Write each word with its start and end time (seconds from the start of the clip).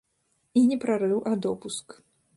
І 0.61 0.63
не 0.71 0.79
прарыў, 0.85 1.21
а 1.33 1.37
допуск. 1.47 1.87